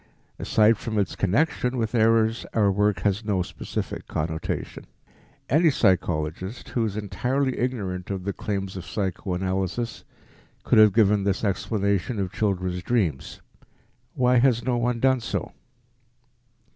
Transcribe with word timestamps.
Aside 0.39 0.79
from 0.79 0.97
its 0.97 1.15
connection 1.15 1.77
with 1.77 1.93
errors 1.93 2.43
our 2.55 2.71
work 2.71 3.01
has 3.01 3.23
no 3.23 3.43
specific 3.43 4.07
connotation. 4.07 4.87
Any 5.47 5.69
psychologist, 5.69 6.69
who 6.69 6.83
is 6.85 6.97
entirely 6.97 7.55
ignorant 7.59 8.09
of 8.09 8.23
the 8.23 8.33
claims 8.33 8.75
of 8.75 8.83
psychoanalysis, 8.83 10.03
could 10.63 10.79
have 10.79 10.93
given 10.93 11.23
this 11.23 11.43
explanation 11.43 12.17
of 12.17 12.33
children's 12.33 12.81
dreams. 12.81 13.41
Why 14.15 14.37
has 14.39 14.65
no 14.65 14.75
one 14.75 14.99
done 14.99 15.19
so? 15.19 15.51